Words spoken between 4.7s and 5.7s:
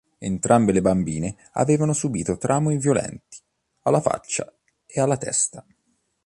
e alla testa.